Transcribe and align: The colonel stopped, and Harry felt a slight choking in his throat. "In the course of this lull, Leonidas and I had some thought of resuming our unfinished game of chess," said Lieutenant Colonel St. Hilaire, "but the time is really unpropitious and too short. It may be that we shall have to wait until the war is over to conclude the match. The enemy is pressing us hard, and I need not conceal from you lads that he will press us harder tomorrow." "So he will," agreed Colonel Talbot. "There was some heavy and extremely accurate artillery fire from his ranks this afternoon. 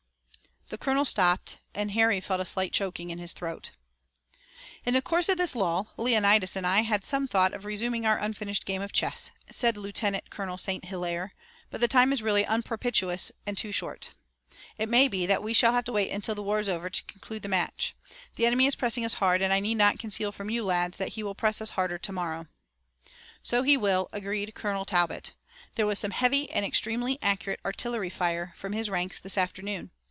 The 0.69 0.77
colonel 0.77 1.03
stopped, 1.03 1.57
and 1.75 1.91
Harry 1.91 2.21
felt 2.21 2.39
a 2.39 2.45
slight 2.45 2.71
choking 2.71 3.09
in 3.09 3.19
his 3.19 3.33
throat. 3.33 3.71
"In 4.85 4.93
the 4.93 5.01
course 5.01 5.27
of 5.27 5.37
this 5.37 5.53
lull, 5.53 5.91
Leonidas 5.97 6.55
and 6.55 6.65
I 6.65 6.83
had 6.83 7.03
some 7.03 7.27
thought 7.27 7.53
of 7.53 7.65
resuming 7.65 8.05
our 8.05 8.17
unfinished 8.17 8.65
game 8.65 8.81
of 8.81 8.93
chess," 8.93 9.31
said 9.49 9.75
Lieutenant 9.75 10.29
Colonel 10.29 10.57
St. 10.57 10.85
Hilaire, 10.85 11.33
"but 11.69 11.81
the 11.81 11.89
time 11.89 12.13
is 12.13 12.21
really 12.21 12.45
unpropitious 12.45 13.33
and 13.45 13.57
too 13.57 13.73
short. 13.73 14.11
It 14.77 14.87
may 14.87 15.09
be 15.09 15.25
that 15.25 15.43
we 15.43 15.53
shall 15.53 15.73
have 15.73 15.83
to 15.83 15.91
wait 15.91 16.09
until 16.09 16.35
the 16.35 16.41
war 16.43 16.61
is 16.61 16.69
over 16.69 16.89
to 16.89 17.03
conclude 17.03 17.41
the 17.41 17.49
match. 17.49 17.93
The 18.37 18.45
enemy 18.45 18.65
is 18.65 18.75
pressing 18.77 19.03
us 19.03 19.15
hard, 19.15 19.41
and 19.41 19.51
I 19.51 19.59
need 19.59 19.75
not 19.75 19.99
conceal 19.99 20.31
from 20.31 20.49
you 20.49 20.63
lads 20.63 20.97
that 20.99 21.09
he 21.19 21.21
will 21.21 21.35
press 21.35 21.59
us 21.59 21.71
harder 21.71 21.97
tomorrow." 21.97 22.47
"So 23.43 23.63
he 23.63 23.75
will," 23.75 24.07
agreed 24.13 24.55
Colonel 24.55 24.85
Talbot. 24.85 25.33
"There 25.75 25.85
was 25.85 25.99
some 25.99 26.11
heavy 26.11 26.49
and 26.49 26.63
extremely 26.65 27.19
accurate 27.21 27.59
artillery 27.65 28.09
fire 28.09 28.53
from 28.55 28.71
his 28.71 28.89
ranks 28.89 29.19
this 29.19 29.37
afternoon. 29.37 29.91